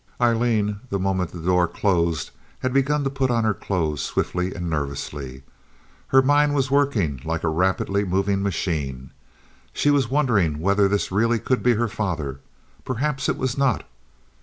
[0.19, 4.67] Aileen, the moment the door closed, had begun to put on her clothes swiftly and
[4.67, 5.43] nervously.
[6.07, 9.11] Her mind was working like a rapidly moving machine.
[9.73, 12.39] She was wondering whether this really could be her father.
[12.83, 13.83] Perhaps it was not.